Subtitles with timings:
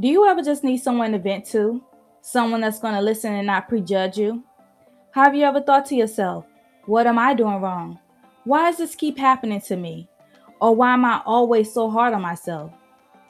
[0.00, 1.84] Do you ever just need someone to vent to?
[2.22, 4.42] Someone that's going to listen and not prejudge you?
[5.10, 6.46] Have you ever thought to yourself,
[6.86, 7.98] what am I doing wrong?
[8.44, 10.08] Why does this keep happening to me?
[10.62, 12.72] Or why am I always so hard on myself?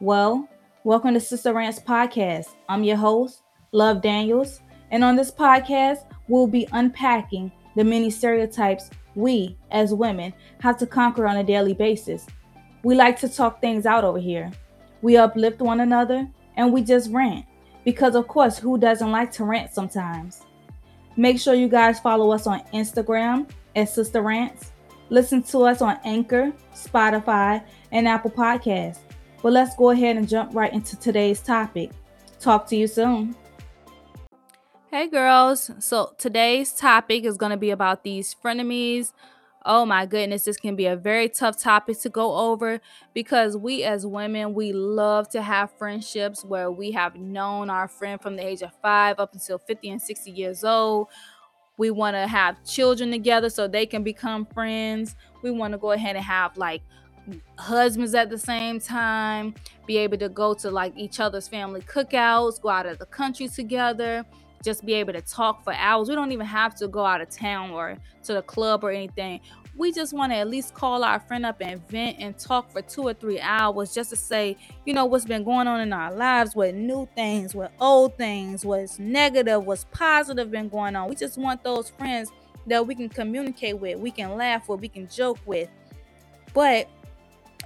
[0.00, 0.48] Well,
[0.82, 2.48] welcome to Sister Rants Podcast.
[2.68, 8.90] I'm your host, Love Daniels, and on this podcast, we'll be unpacking the many stereotypes
[9.14, 12.26] we, as women, have to conquer on a daily basis.
[12.82, 14.50] We like to talk things out over here.
[15.02, 16.28] We uplift one another
[16.58, 17.46] and we just rant.
[17.84, 20.42] Because, of course, who doesn't like to rant sometimes?
[21.16, 24.72] Make sure you guys follow us on Instagram at Sister Rants.
[25.08, 28.98] Listen to us on Anchor, Spotify, and Apple Podcasts.
[29.42, 31.92] But let's go ahead and jump right into today's topic.
[32.40, 33.34] Talk to you soon.
[34.90, 39.12] Hey girls, so today's topic is going to be about these frenemies.
[39.70, 42.80] Oh my goodness, this can be a very tough topic to go over
[43.12, 48.18] because we as women, we love to have friendships where we have known our friend
[48.18, 51.08] from the age of 5 up until 50 and 60 years old.
[51.76, 55.16] We want to have children together so they can become friends.
[55.42, 56.82] We want to go ahead and have like
[57.58, 59.54] husbands at the same time,
[59.86, 63.48] be able to go to like each other's family cookouts, go out of the country
[63.48, 64.24] together
[64.62, 66.08] just be able to talk for hours.
[66.08, 69.40] We don't even have to go out of town or to the club or anything.
[69.76, 72.82] We just want to at least call our friend up and vent and talk for
[72.82, 76.12] two or three hours just to say, you know, what's been going on in our
[76.12, 81.08] lives, what new things, what old things, what's negative, what's positive been going on.
[81.08, 82.32] We just want those friends
[82.66, 85.68] that we can communicate with, we can laugh with, we can joke with.
[86.52, 86.88] But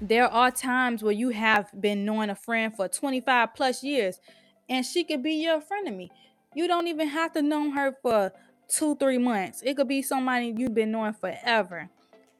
[0.03, 4.21] there are times where you have been knowing a friend for 25 plus years
[4.69, 6.11] and she could be your frenemy.
[6.55, 8.33] You don't even have to know her for
[8.69, 9.63] two, three months.
[9.65, 11.89] It could be somebody you've been knowing forever.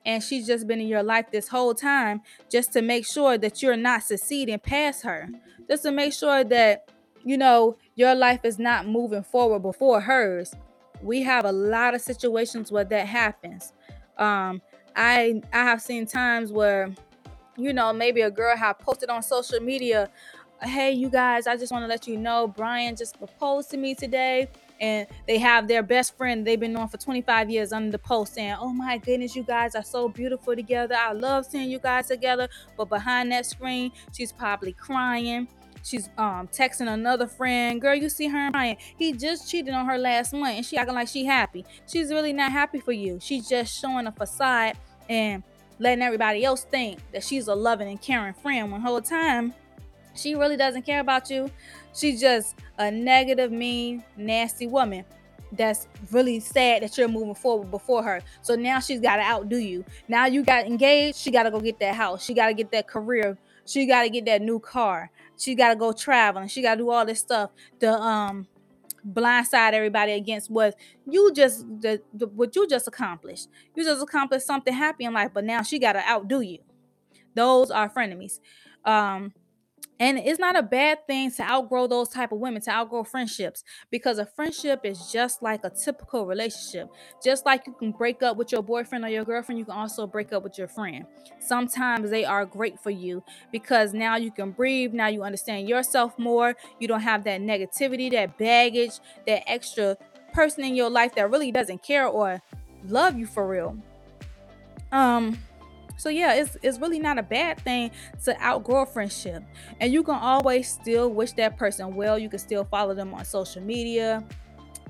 [0.05, 3.63] And she's just been in your life this whole time just to make sure that
[3.63, 5.29] you're not succeeding past her.
[5.69, 6.91] Just to make sure that,
[7.25, 10.55] you know, your life is not moving forward before hers.
[11.03, 13.73] We have a lot of situations where that happens.
[14.19, 14.61] Um,
[14.97, 16.93] I I have seen times where,
[17.57, 20.11] you know, maybe a girl have posted on social media
[20.63, 23.95] hey, you guys, I just want to let you know Brian just proposed to me
[23.95, 24.49] today.
[24.81, 28.35] And they have their best friend they've been known for 25 years under the post
[28.35, 30.97] saying, Oh my goodness, you guys are so beautiful together.
[30.99, 32.49] I love seeing you guys together.
[32.77, 35.47] But behind that screen, she's probably crying.
[35.85, 38.77] She's um texting another friend, girl, you see her crying.
[38.99, 41.65] He just cheated on her last month and she acting like she happy.
[41.87, 43.19] She's really not happy for you.
[43.21, 44.77] She's just showing a facade
[45.09, 45.43] and
[45.79, 49.55] letting everybody else think that she's a loving and caring friend when whole time
[50.15, 51.51] she really doesn't care about you.
[51.95, 55.05] She's just a negative, mean, nasty woman
[55.53, 58.23] that's really sad that you're moving forward before her.
[58.41, 59.85] So now she's got to outdo you.
[60.09, 62.25] Now you got engaged, she got to go get that house.
[62.25, 63.37] She got to get that career.
[63.67, 65.11] She got to get that new car.
[65.37, 66.49] She got to go traveling.
[66.49, 67.51] She got to do all this stuff
[67.81, 68.47] to um
[69.07, 70.77] blindside everybody against what
[71.11, 73.49] you just the, the, what you just accomplished.
[73.75, 76.59] You just accomplished something happy in life, but now she got to outdo you.
[77.35, 78.41] Those are frenemies.
[78.85, 79.33] Um
[80.01, 83.63] and it's not a bad thing to outgrow those type of women to outgrow friendships
[83.91, 86.89] because a friendship is just like a typical relationship.
[87.23, 90.07] Just like you can break up with your boyfriend or your girlfriend you can also
[90.07, 91.07] break up with your friend.
[91.39, 96.19] Sometimes they are great for you because now you can breathe now you understand yourself
[96.19, 96.57] more.
[96.81, 99.97] You don't have that negativity that baggage that extra
[100.33, 102.41] person in your life that really doesn't care or
[102.89, 103.77] love you for real.
[104.91, 105.39] Um
[106.03, 107.93] so yeah, it's it's really not a bad thing
[108.25, 109.45] to outgrow a friendship.
[109.81, 112.19] And you can always still wish that person well.
[112.19, 114.25] You can still follow them on social media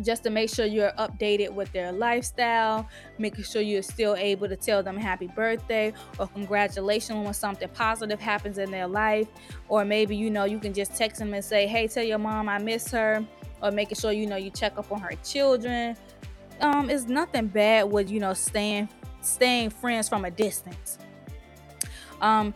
[0.01, 4.57] just to make sure you're updated with their lifestyle, making sure you're still able to
[4.57, 9.29] tell them happy birthday or congratulations when something positive happens in their life.
[9.69, 12.49] Or maybe, you know, you can just text them and say, hey, tell your mom
[12.49, 13.23] I miss her,
[13.63, 15.95] or making sure, you know, you check up on her children.
[16.63, 18.89] Um, it's nothing bad with, you know, staying
[19.21, 20.99] staying friends from a distance.
[22.23, 22.55] Um,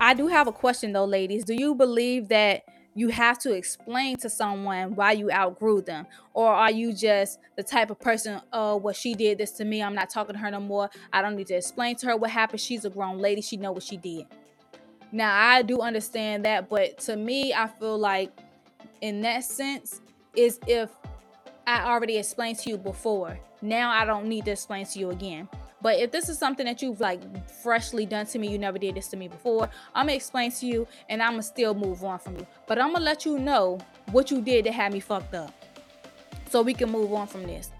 [0.00, 1.44] I do have a question though, ladies.
[1.44, 2.64] Do you believe that
[2.96, 6.06] you have to explain to someone why you outgrew them?
[6.32, 9.82] Or are you just the type of person, oh, well, she did this to me.
[9.82, 10.90] I'm not talking to her no more.
[11.12, 12.60] I don't need to explain to her what happened.
[12.60, 13.40] She's a grown lady.
[13.40, 14.26] She know what she did.
[15.10, 18.30] Now, I do understand that, but to me, I feel like
[19.04, 20.00] in that sense,
[20.34, 20.90] is if
[21.66, 23.38] I already explained to you before.
[23.60, 25.46] Now I don't need to explain to you again.
[25.84, 27.20] But if this is something that you've like
[27.62, 30.66] freshly done to me, you never did this to me before, I'm gonna explain to
[30.66, 32.46] you and I'm gonna still move on from you.
[32.66, 33.78] But I'm gonna let you know
[34.10, 35.52] what you did to have me fucked up.
[36.48, 37.70] So we can move on from this.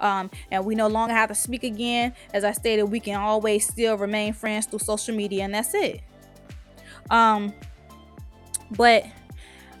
[0.00, 2.14] Um, and we no longer have to speak again.
[2.32, 6.00] As I stated, we can always still remain friends through social media, and that's it.
[7.10, 7.52] Um,
[8.70, 9.04] but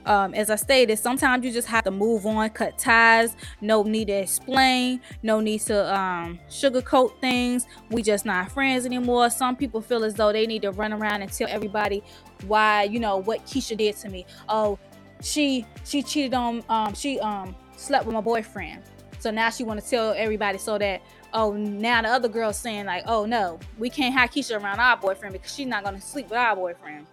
[0.06, 3.36] um, as I stated, sometimes you just have to move on, cut ties.
[3.60, 5.00] No need to explain.
[5.22, 7.66] No need to um, sugarcoat things.
[7.90, 9.30] We just not friends anymore.
[9.30, 12.02] Some people feel as though they need to run around and tell everybody
[12.46, 14.26] why, you know, what Keisha did to me.
[14.48, 14.78] Oh,
[15.22, 18.82] she she cheated on um she um slept with my boyfriend.
[19.18, 21.02] So now she want to tell everybody so that
[21.34, 24.96] oh now the other girl's saying like oh no we can't have Keisha around our
[24.96, 27.06] boyfriend because she's not gonna sleep with our boyfriend.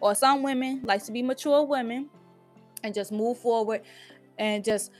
[0.00, 2.10] Or some women like to be mature women
[2.86, 3.82] and just move forward
[4.38, 4.90] and just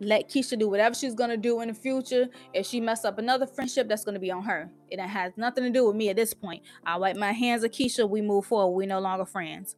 [0.00, 2.28] let Keisha do whatever she's gonna do in the future.
[2.52, 4.70] If she mess up another friendship, that's gonna be on her.
[4.90, 6.62] It has nothing to do with me at this point.
[6.84, 8.08] I wipe my hands of Keisha.
[8.08, 8.76] We move forward.
[8.76, 9.76] We no longer friends.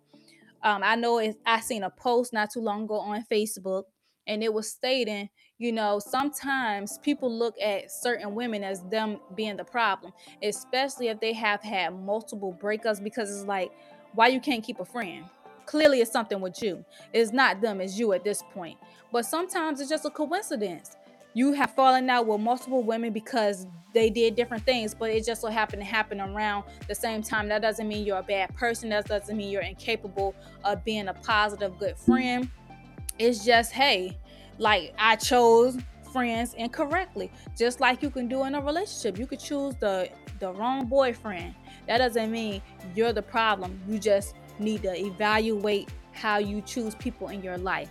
[0.62, 3.84] Um, I know it, I seen a post not too long ago on Facebook,
[4.26, 5.28] and it was stating,
[5.58, 10.12] you know, sometimes people look at certain women as them being the problem,
[10.42, 13.70] especially if they have had multiple breakups, because it's like,
[14.14, 15.24] why you can't keep a friend?
[15.68, 16.82] Clearly, it's something with you.
[17.12, 18.78] It's not them, it's you at this point.
[19.12, 20.96] But sometimes it's just a coincidence.
[21.34, 25.42] You have fallen out with multiple women because they did different things, but it just
[25.42, 27.48] so happened to happen around the same time.
[27.48, 28.88] That doesn't mean you're a bad person.
[28.88, 30.34] That doesn't mean you're incapable
[30.64, 32.48] of being a positive, good friend.
[33.18, 34.16] It's just, hey,
[34.56, 35.76] like I chose
[36.14, 37.30] friends incorrectly.
[37.58, 39.18] Just like you can do in a relationship.
[39.18, 40.08] You could choose the
[40.40, 41.54] the wrong boyfriend.
[41.86, 42.62] That doesn't mean
[42.94, 43.80] you're the problem.
[43.86, 47.90] You just need to evaluate how you choose people in your life.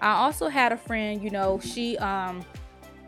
[0.00, 2.44] I also had a friend, you know, she um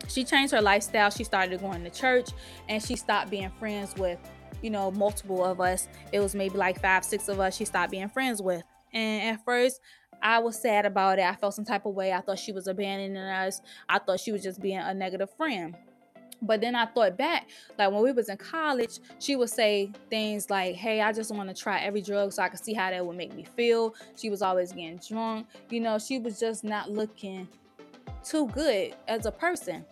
[0.07, 1.09] she changed her lifestyle.
[1.09, 2.29] She started going to church
[2.69, 4.19] and she stopped being friends with,
[4.61, 5.87] you know, multiple of us.
[6.11, 8.63] It was maybe like five, six of us she stopped being friends with.
[8.93, 9.81] And at first,
[10.21, 11.25] I was sad about it.
[11.25, 12.13] I felt some type of way.
[12.13, 13.61] I thought she was abandoning us.
[13.87, 15.75] I thought she was just being a negative friend
[16.41, 20.49] but then i thought back like when we was in college she would say things
[20.49, 23.05] like hey i just want to try every drug so i could see how that
[23.05, 23.95] would make me feel.
[24.15, 27.47] She was always getting drunk you know she was just not looking
[28.23, 29.85] too good as a person.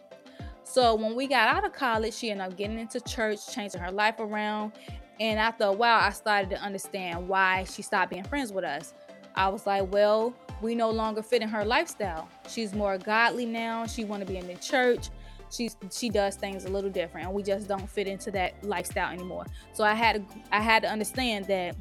[0.64, 3.92] So when we got out of college she ended up getting into church changing her
[3.92, 4.74] life around
[5.20, 8.94] and after a while i started to understand why she stopped being friends with us.
[9.36, 12.30] I was like well we no longer fit in her lifestyle.
[12.48, 13.86] She's more godly now.
[13.86, 15.10] She want to be in the church
[15.52, 19.12] she she does things a little different and we just don't fit into that lifestyle
[19.12, 19.46] anymore.
[19.74, 21.76] So i had to i had to understand that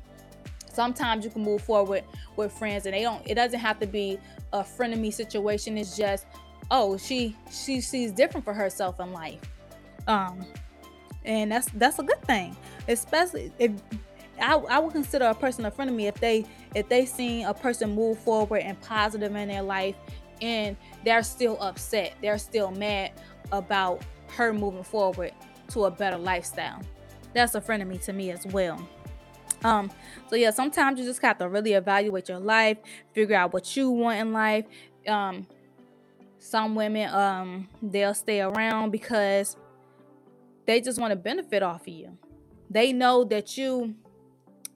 [0.73, 2.05] sometimes you can move forward
[2.37, 4.19] with friends and they don't it doesn't have to be
[4.53, 5.79] a frenemy situation.
[5.79, 6.27] It's just
[6.71, 9.41] oh she she sees different for herself in life.
[10.07, 10.45] Um
[11.25, 12.57] and that's that's a good thing
[12.89, 13.73] especially if
[14.41, 16.45] I, I would consider a person a frenemy if they
[16.75, 19.95] if they seen a person move forward and positive in their life
[20.43, 23.13] and they're still upset they're still mad
[23.53, 25.33] about her moving forward
[25.69, 26.81] to a better lifestyle.
[27.33, 28.87] That's a frenemy to me as well.
[29.63, 29.91] Um,
[30.29, 32.79] so yeah, sometimes you just have to really evaluate your life,
[33.13, 34.67] figure out what you want in life.
[35.09, 35.47] Um,
[36.45, 39.57] some women um they'll stay around because
[40.67, 42.19] they just want to benefit off of you.
[42.69, 43.95] They know that you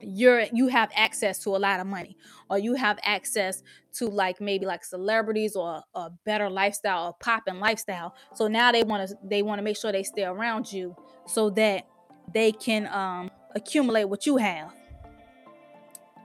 [0.01, 2.15] you're you have access to a lot of money
[2.49, 3.63] or you have access
[3.93, 8.15] to like maybe like celebrities or a better lifestyle a popping lifestyle.
[8.33, 10.95] So now they want to they want to make sure they stay around you
[11.27, 11.87] so that
[12.33, 14.73] they can um accumulate what you have.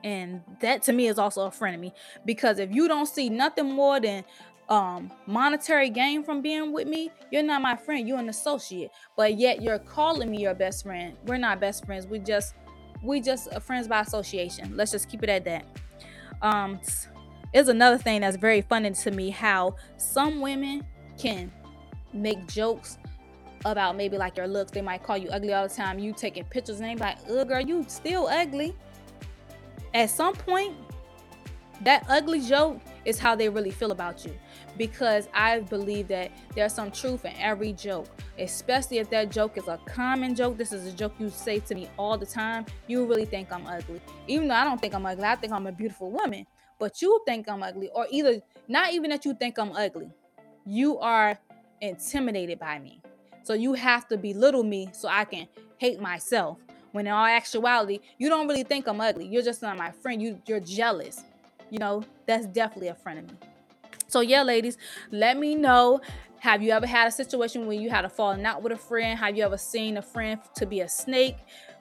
[0.03, 1.93] And that to me is also a frenemy
[2.25, 4.25] because if you don't see nothing more than
[4.69, 8.90] um monetary gain from being with me you're not my friend you're an associate.
[9.16, 11.16] But yet you're calling me your best friend.
[11.25, 12.54] We're not best friends we just
[13.04, 14.76] we just uh, friends by association.
[14.76, 15.66] Let's just keep it at that.
[16.42, 16.80] Um,
[17.52, 20.84] is another thing that's very funny to me how some women
[21.18, 21.52] can
[22.12, 22.99] make jokes
[23.64, 24.73] about maybe like your looks.
[24.73, 25.99] They might call you ugly all the time.
[25.99, 28.75] You taking pictures and they like, "Ugh, girl, you still ugly."
[29.94, 30.75] At some point,
[31.82, 34.34] that ugly joke is how they really feel about you
[34.76, 38.08] because I believe that there's some truth in every joke,
[38.38, 40.56] especially if that joke is a common joke.
[40.56, 42.66] This is a joke you say to me all the time.
[42.87, 45.25] You really think I'm ugly, even though I don't think I'm ugly.
[45.25, 46.46] I think I'm a beautiful woman,
[46.78, 50.11] but you think I'm ugly, or either not even that you think I'm ugly,
[50.66, 51.38] you are
[51.80, 53.00] intimidated by me.
[53.42, 55.46] So you have to belittle me so I can
[55.76, 56.58] hate myself.
[56.92, 59.26] When in all actuality, you don't really think I'm ugly.
[59.26, 60.23] You're just not my friend.
[60.23, 61.25] You you're jealous.
[61.71, 63.28] You know, that's definitely a me.
[64.09, 64.78] So yeah, ladies,
[65.11, 66.00] let me know.
[66.38, 69.18] Have you ever had a situation where you had a falling out with a friend?
[69.18, 71.37] Have you ever seen a friend to be a snake?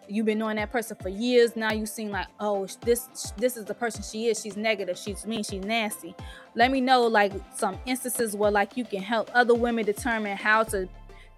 [0.07, 1.55] You've been knowing that person for years.
[1.55, 4.41] Now you seem like, oh, this this is the person she is.
[4.41, 4.97] She's negative.
[4.97, 5.43] She's mean.
[5.43, 6.15] She's nasty.
[6.55, 10.63] Let me know like some instances where like you can help other women determine how
[10.63, 10.87] to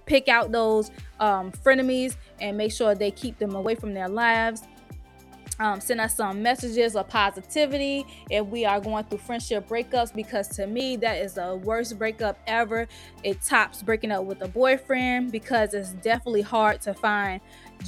[0.05, 4.63] pick out those um, frenemies and make sure they keep them away from their lives.
[5.59, 10.47] Um, send us some messages of positivity if we are going through friendship breakups because
[10.49, 12.87] to me that is the worst breakup ever.
[13.23, 17.39] It tops breaking up with a boyfriend because it's definitely hard to find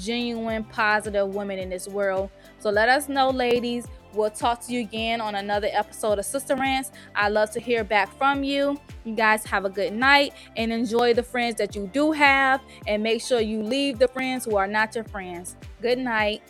[0.01, 2.29] genuine positive women in this world.
[2.59, 3.86] So let us know ladies.
[4.13, 6.91] We'll talk to you again on another episode of sister rants.
[7.15, 8.79] I love to hear back from you.
[9.03, 13.03] You guys have a good night and enjoy the friends that you do have and
[13.03, 15.55] make sure you leave the friends who are not your friends.
[15.81, 16.41] Good night